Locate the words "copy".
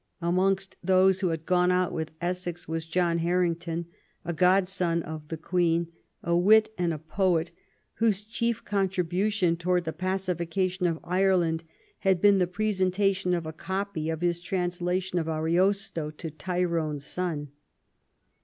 13.53-14.09